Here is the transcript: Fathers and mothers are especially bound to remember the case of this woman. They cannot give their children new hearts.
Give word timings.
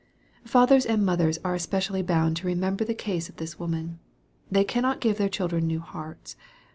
Fathers 0.45 0.87
and 0.87 1.05
mothers 1.05 1.37
are 1.45 1.53
especially 1.53 2.01
bound 2.01 2.35
to 2.37 2.47
remember 2.47 2.83
the 2.83 2.95
case 2.95 3.29
of 3.29 3.35
this 3.35 3.59
woman. 3.59 3.99
They 4.49 4.63
cannot 4.63 4.99
give 4.99 5.19
their 5.19 5.29
children 5.29 5.67
new 5.67 5.79
hearts. 5.81 6.35